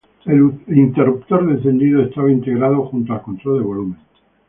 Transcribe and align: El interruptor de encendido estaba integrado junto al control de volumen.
El 0.25 0.55
interruptor 0.69 1.45
de 1.45 1.53
encendido 1.59 2.01
estaba 2.01 2.31
integrado 2.31 2.85
junto 2.87 3.13
al 3.13 3.21
control 3.21 3.59
de 3.59 3.63
volumen. 3.63 3.97